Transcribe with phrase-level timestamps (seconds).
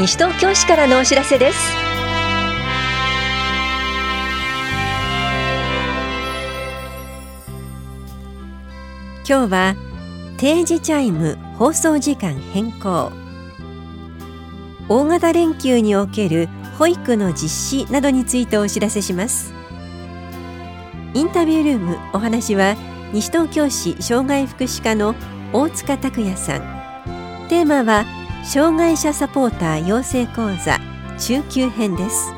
[0.00, 1.58] 西東京市からのお知らせです。
[9.28, 9.76] 今日は
[10.38, 13.12] 定時チャイム放送時間変更。
[14.88, 16.48] 大型連休における
[16.78, 19.52] 保育の実施などについてお知らせします。
[21.12, 22.74] インタビュールームお話は
[23.12, 25.14] 西東京市障害福祉課の
[25.52, 26.60] 大塚拓也さん。
[27.50, 28.06] テーマは
[28.42, 30.78] 障害者サポーター養成講座
[31.18, 32.34] 中級編です。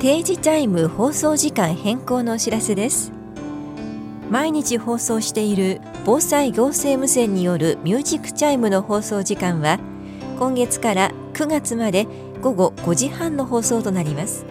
[0.00, 3.13] 定時チャイム放送時間変更のお知らせです。
[4.34, 9.78] 毎日放送している防災行政無線によるミュージックチャイムの放送時間は
[10.40, 12.08] 今月から9月まで
[12.42, 14.44] 午後5時半の放送となります。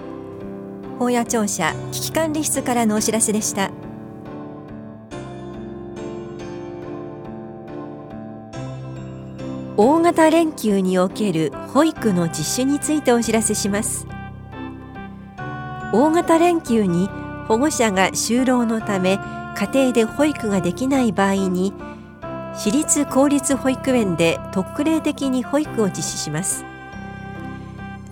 [0.99, 3.71] 保谷庁舎危機管理室からのお知らせでした。
[9.75, 14.07] 大型連休における保育の実施についてお知らせします。
[15.91, 17.09] 大型連休に
[17.49, 19.19] 保護者が就労のため
[19.55, 21.73] 家庭で保育ができない場合に
[22.53, 26.65] 私立公立保育園で特例的に保育を実施します。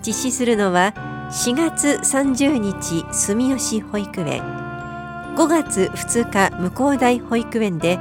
[0.04, 0.94] 実施するのは
[1.30, 4.42] 4月30日住吉保育園
[5.36, 7.98] 5月2日向こう大保育園で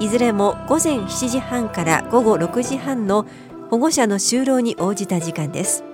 [0.00, 3.26] いずれも午前7時半から午後6時半の
[3.70, 5.84] 保護者の就労に応じた時間です。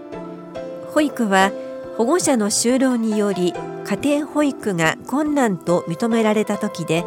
[0.94, 1.52] 保育は
[1.98, 3.52] 保護者の就労により
[3.90, 7.04] 家庭保育が困難と認められた時で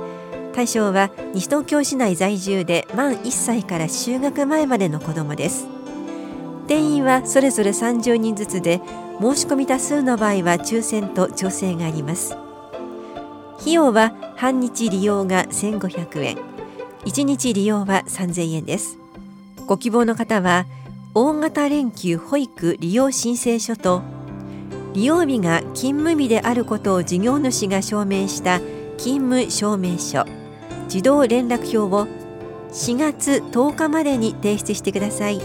[0.52, 5.66] 対象は西東京市内在住で満1歳から就学前までの子どもです。
[6.68, 8.82] 定員はそれぞれ30人ずつで
[9.22, 12.36] 申し込み多数の場合は抽選と調整があります。
[13.62, 16.38] 費用は半日利用が1500円。
[17.06, 19.00] 1日利用は3000円です。
[19.68, 20.66] ご希望の方は
[21.16, 24.02] 大型連休保育利用申請書と
[24.94, 28.60] 利用日が勤務日であることを事業主が証明した
[28.98, 30.26] 勤務証明書。
[30.88, 32.08] 児童連絡票を
[32.72, 35.42] 4月10日までに提出してください。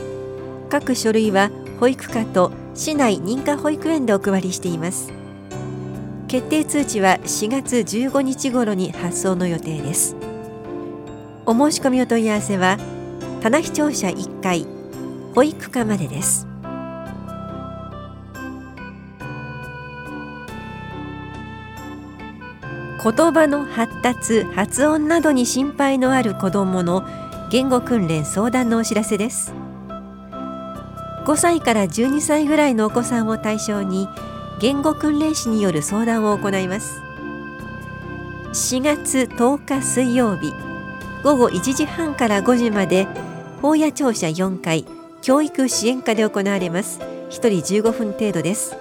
[0.68, 1.50] 各書類は
[1.80, 5.12] 保育課と市内認可保育園でお配りしています。
[6.26, 10.14] 決定通知は4月15日頃に発送の予定です。
[11.46, 12.76] お申し込みお問い合わせは
[13.40, 14.66] 棚視聴者1階
[15.34, 16.46] 保育課までです。
[23.02, 27.06] 言葉の発達発音などに心配のある子どもの
[27.48, 29.54] 言語訓練相談のお知らせです。
[31.24, 34.08] 5歳から12歳ぐらいのお子さんを対象に
[34.60, 37.00] 言語訓練士による相談を行います。
[38.52, 40.52] 4月10日水曜日
[41.22, 43.06] 午後1時半から5時まで
[43.62, 44.84] 法屋庁舎4階
[45.22, 46.98] 教育支援課で行われます。
[47.30, 47.30] 1
[47.60, 48.76] 人15分程度です。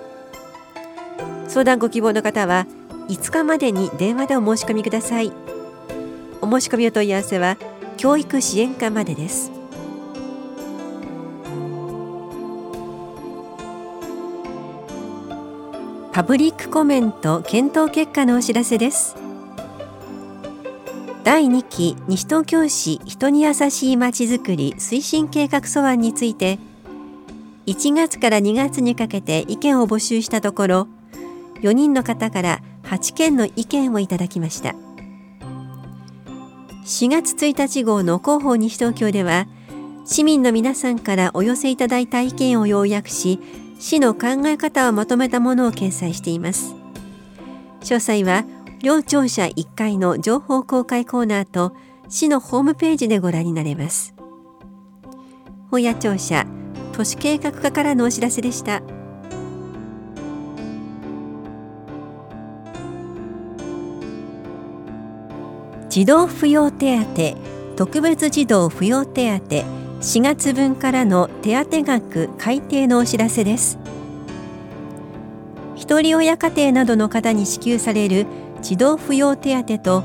[1.48, 2.66] 相談ご希望の方は
[3.10, 5.32] 5日までに電話でお申し込みください。
[6.42, 7.58] お申し込みお問い合わせは
[7.98, 9.52] 教育支援課までです。
[16.12, 19.16] パブリックコメント検討結果のお知らせです。
[21.24, 26.58] 第2期西東京市人に優しいまちづくり推進計画素案について
[27.66, 30.88] 1月から2月にかけて意見を募集したところ
[31.62, 34.76] 4人の方から8件の意見をいただきました。
[36.86, 39.46] 4月1日号の広報西東京では
[40.06, 43.40] 市民の皆さんからお寄せいただいた意見を要約し
[43.78, 46.76] 市の考え方をまとめたものを掲載しています。
[47.82, 48.46] 詳細は
[48.82, 51.76] 両庁舎1階の情報公開コーナーと
[52.08, 54.16] 市のホームページでご覧になれます。
[55.70, 56.48] 本屋庁舎
[56.94, 58.82] 都市計画課からのお知らせでした。
[65.98, 67.36] 児童扶養手当
[67.76, 69.56] 特別児童扶養手当
[70.00, 73.80] 4月分からの手当額改定のお知らせです。
[75.74, 78.28] 一人親家庭などの方に支給される
[78.62, 80.04] 児童扶養手当と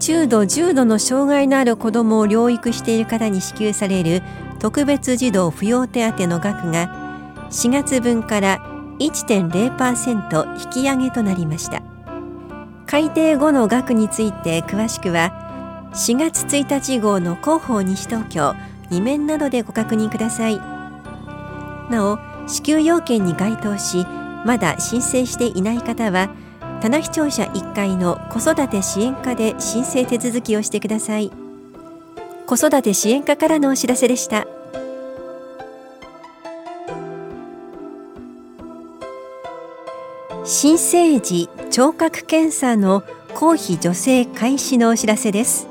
[0.00, 4.22] 中度重度の障害のある子どもを療育している方に支給される
[4.58, 8.58] 特別児童扶養手当の額が4月分から
[9.00, 11.95] 1.0%引き上げとなりました。
[12.86, 18.54] 改定後の額について詳しくは4月1日号の広報西東京
[18.90, 20.60] 2面などでご確認ください。
[21.90, 22.18] なお
[22.48, 24.06] 支給要件に該当し
[24.44, 26.30] まだ申請していない方は
[26.80, 31.32] 棚視聴者1階の子育て支援課で申請手続きをしてください。
[32.46, 34.46] 子育て支援課からのお知らせでした。
[40.48, 43.02] 新生児聴覚検査の
[43.34, 45.66] 公費助成開始のお知らせです。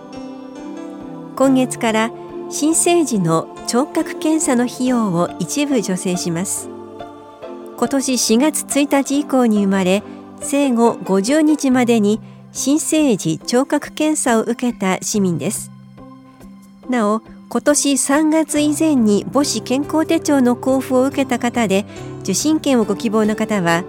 [1.38, 2.12] 今月から
[2.50, 6.68] 新生児の聴覚検査の費用を一部助成します。
[7.78, 10.04] 今年4月1日以降に生まれ
[10.42, 12.20] 生後50日までに
[12.52, 15.72] 新生児聴覚検査を受けた市民です。
[16.90, 21.86] なお今年3月以前に母子健康手帳の交付を受けた方で
[22.24, 23.86] 受診券をご希望の方は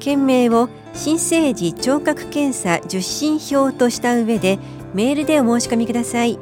[0.00, 4.58] 件名を新生児聴覚検査受診票とした上で
[4.92, 6.36] メールでお申し込みください。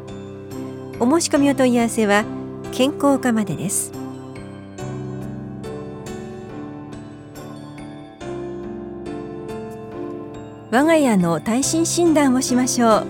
[0.99, 2.25] お申し込みお問い合わせは
[2.73, 3.93] 健康課までです。
[10.71, 13.07] 我が家の耐震診断をしましょう。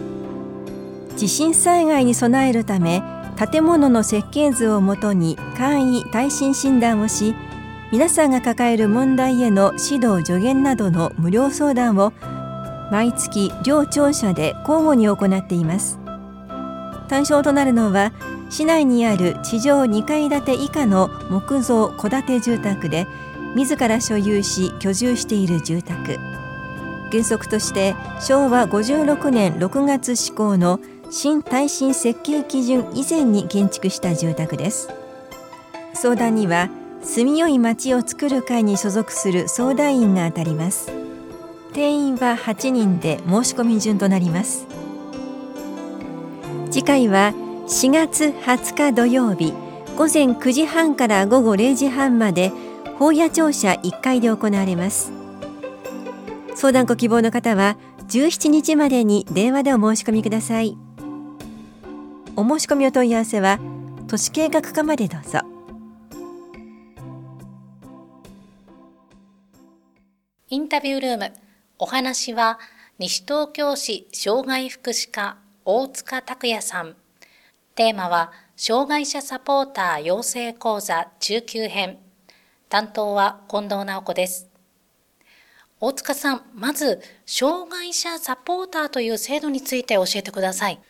[1.16, 3.02] 地震災害に備えるため
[3.52, 7.34] 建物の設計図をもとに簡易耐震診断をし
[7.90, 12.12] 皆さんが抱える問題への指導助言などの無料相談を
[12.92, 15.98] 毎月両庁舎で交互に行っています。
[17.08, 18.12] 対象となるのは
[18.50, 23.06] 市内にある地上2階建て以下の木造戸建て住宅で
[23.56, 26.18] 自ら所有し居住している住宅。
[27.10, 30.78] 原則として昭和56年6月施行の
[31.10, 34.90] 新耐震設計基準以前に建築した住宅です。
[35.94, 36.68] 相談には
[37.02, 40.90] 住みよい町を作る会に所属する相談員が当たります。
[41.72, 44.66] 定員は8人で申し込み順となります。
[46.70, 47.32] 次回は
[47.66, 49.52] 4月20日土曜日
[49.96, 52.52] 午前9時半から午後0時半まで
[52.98, 55.12] 法屋庁舎1階で行われます。
[56.54, 57.76] 相談ご希望の方は
[58.08, 60.76] 17日までに電話でお申し込みください。
[62.36, 63.58] お申し込みお問い合わせは
[64.08, 65.47] 都市計画課までどうぞ。
[70.50, 71.32] インタビュールーム。
[71.78, 72.58] お話は
[72.98, 75.36] 西東京市障害福祉課
[75.66, 76.96] 大塚拓也さん。
[77.74, 81.98] テーマは障害者サポーター養成講座中級編。
[82.70, 84.48] 担当は近藤直子です。
[85.80, 90.80] 大塚さんまず障害者サポーターという制度について教えてください。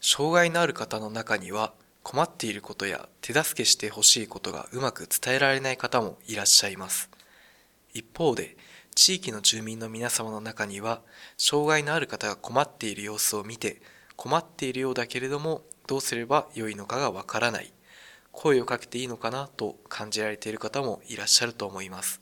[0.00, 7.10] 障害のある方の中には困っていることや手助けしてほしいことがうまく伝えられない方もいらっしゃいます。
[7.92, 8.56] 一方で
[8.94, 11.00] 地域の住民の皆様の中には
[11.36, 13.80] 障害のある方が困っている様子を見て
[14.16, 17.72] 困っているようだけれどもどうすればよいのかがわからない。
[18.30, 22.20] 声をかけていいのかなと感じられている方もいらっしゃると思います。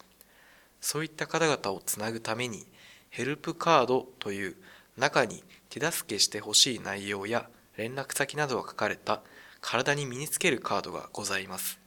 [0.81, 2.67] そういった方々をつなぐために
[3.11, 4.56] ヘルプカードという
[4.96, 9.22] 中に手助けしてほしい内容や連絡先などが書かれた
[9.61, 11.78] 体に身につけるカードがございます。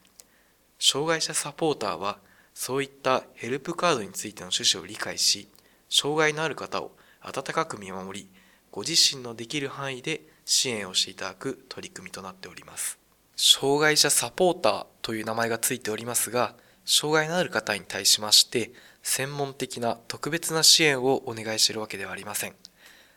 [0.78, 2.18] 障害者サポーターは
[2.54, 5.48] そういったヘルプカードについての趣旨を理解し、
[5.90, 8.28] 障害のある方を温かく見守り、
[8.70, 12.98] ご自身のできる範囲で支援をしていただく取り組みとなっております。
[13.36, 22.54] 障害者サポーターという名前がついておりますが、障害のある方に対しまして、専門的な特別な支援をお願いしているわけではありません。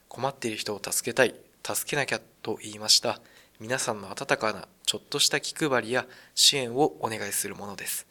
[0.08, 3.22] 困っている人を助けたい、助けなきゃと言いました、
[3.60, 8.08] 皆さんの温かなちょっとした気配りや支援をお願いするものです。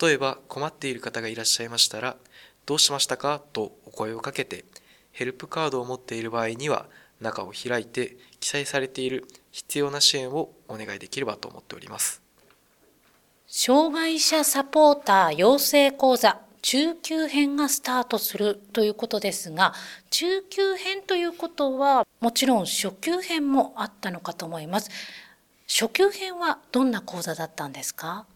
[0.00, 2.16] 例えば困っている方がいらっしゃいましたら、
[2.66, 3.42] どうしましたか？
[3.52, 4.64] とお声をかけて、
[5.12, 6.86] ヘルプカードを持っている場合には、
[7.20, 12.22] 中を開いて記載されている必要な支援をお願いできればと思っております。
[13.46, 19.74] 障害者サポーター養成講座中級編がスタートするということですが、
[20.10, 24.90] 中級編ということはもちろん初級編もあったのかと思います。
[25.68, 28.26] 初級編はどんな講座だったんですか？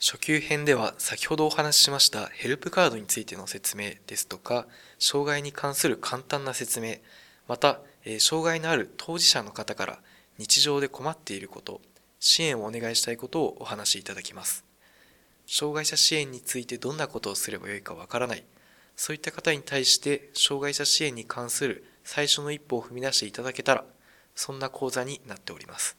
[0.00, 4.68] 初級編では先ほどお話ししましたヘルプカードについての説明ですとか、
[5.00, 6.98] 障害に関する簡単な説明、
[7.48, 9.98] また、え障害のある当事者の方から
[10.38, 11.80] 日常で困っていること、
[12.20, 14.64] 支援をお願いしたいことをお話しいただきます。
[15.48, 18.44] 障害者支援についてどんなことをすればよいかわからない、
[18.94, 23.84] そういった方に対して障害者支援に関する最初の一歩を踏み出していただけたら、
[24.36, 25.96] そんな講座になっております。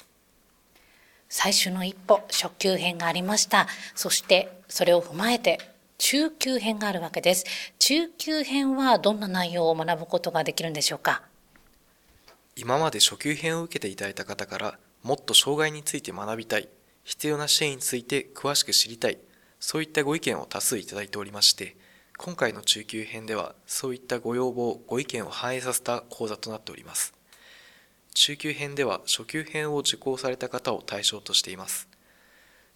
[1.29, 3.67] 最初の一歩、初級編がありました。
[3.95, 5.59] そしてそれを踏まえて
[5.99, 7.45] 中級編があるわけです。
[7.77, 11.21] 中級編はどんな内容を学ぶことができるんでしょうか？
[12.55, 16.67] 今まで初級編を受けていただいた方からもっと障害について学びたい、
[17.03, 19.17] 必要な支援について詳しく知りたい、
[19.59, 21.77] そういったご意見を多数いただいておりまして、
[22.17, 27.13] 今回の中級編ではそういったご要望、ご意見を反映させた講座となっております。
[28.13, 31.87] 中級編では初級編を受講された方を対象としています。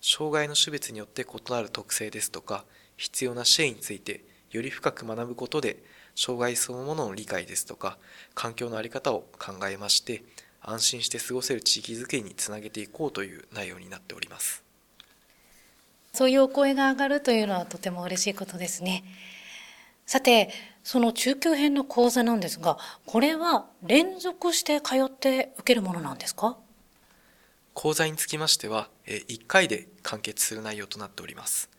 [0.02, 2.66] 障害の種別によって異なる特性ですとか、
[2.98, 5.84] 必要な支援についてより深く学ぶことで、
[6.16, 7.98] 障害そのものの理解ですとか、
[8.36, 10.24] 環境の在り方を考えまして、
[10.62, 14.64] 安心して過ごせる地域づくりにつなげていこうという内容になっております。
[16.14, 19.04] そういうお声が上がるというのはとても嬉しいことですね。
[20.06, 20.50] さて、
[20.84, 26.58] その中級編の講座なんですが、これは連続して通って受けるものなんですか？
[27.74, 31.70] 講座につきましては、1回で完結する内容となっております。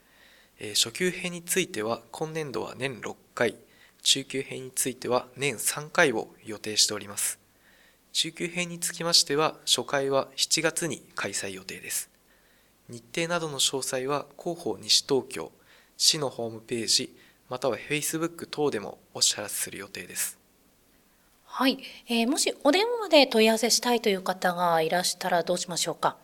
[0.73, 3.55] 初級編については、今年度は年6回、
[4.01, 7.39] 中級編については年3回を予定しております。
[8.11, 12.09] 中級編につきましては、初回は7月に開催予定です。
[12.89, 15.51] 日程などの詳細は広報西東京、
[15.97, 17.15] 市のホームページ、
[17.49, 20.37] または Facebook 等でもお知らせする予定です。
[21.45, 26.17] はい、えー、もしお電話で問い合わせしたいという方がいらしたらどうしましょうか？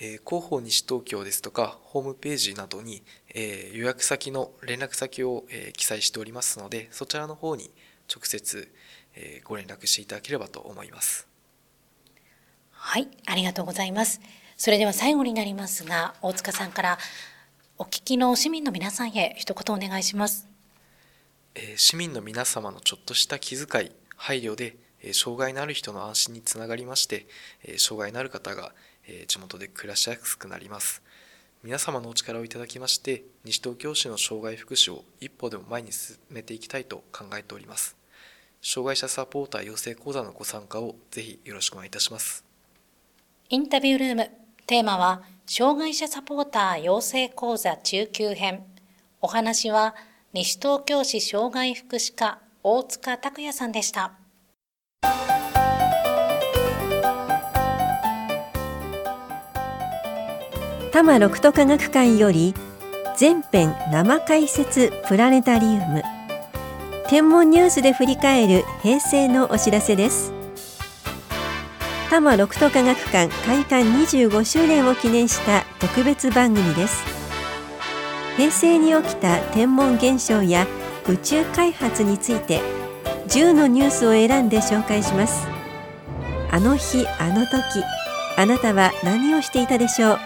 [0.00, 3.02] えー、広報西東京ですとかホームページなどに、
[3.34, 7.70] えー、予約先の連絡先を、えー、記載しておりますのでそちらの方に
[8.12, 8.72] 直接、
[9.14, 11.28] えー、ご連絡していただければと思います。
[12.72, 13.06] はい。
[13.26, 14.20] ありがとうございます。
[14.56, 16.98] それでは最後になりますが大塚さんから
[17.82, 20.46] お聞きの市民の皆さんへ一言お願いします。
[21.56, 27.26] え市民の皆様のちょっとした気遣い、配慮で、え障害のある人の安心につながりまして、
[27.64, 28.72] え障害のある方が、
[29.08, 31.02] え地元で暮らしやすくなります。
[31.64, 37.96] 皆様のお力をいただきまして、西東京市の障害福祉を一歩でも前に進めていきたいと考えております。
[38.62, 42.44] 障害者サポーター養成講座のご参加をぜひよろしくお願いいたします。
[43.48, 44.30] インタビュールーム、
[44.68, 45.24] テーマは、
[45.54, 48.64] 障害者サポーター養成講座中級編。
[49.20, 49.94] お話は、
[50.32, 54.14] 西東京市障害福祉課大塚拓也さんでした。
[60.90, 62.54] 多摩六都科学館より
[63.18, 66.02] 全編生解説プラネタリウム
[67.08, 70.32] 天文ニュースで振り返る平成のお知らせです
[72.12, 77.02] 多摩六都科学館開館25周年を記念した特別番組です。
[78.36, 80.66] 平成に起きた天文現象や
[81.08, 82.60] 宇宙開発について
[83.28, 85.48] 10のニュースを選んで紹介します。
[86.50, 87.82] あの日あの時
[88.36, 90.18] あなたは何をしていたでしょう？